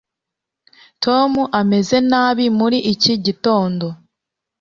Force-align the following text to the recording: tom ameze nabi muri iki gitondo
tom 1.03 1.31
ameze 1.59 1.97
nabi 2.09 2.45
muri 2.59 2.77
iki 2.93 3.13
gitondo 3.25 3.85